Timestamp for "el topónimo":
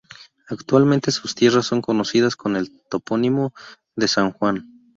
2.55-3.53